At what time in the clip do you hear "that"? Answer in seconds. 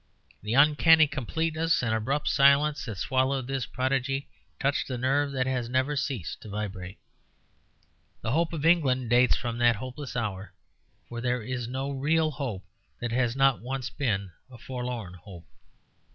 2.85-2.97, 5.33-5.45, 9.59-9.75, 12.99-13.11